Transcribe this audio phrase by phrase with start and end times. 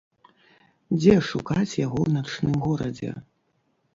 [0.99, 3.11] Дзе шукаць яго ў начным горадзе?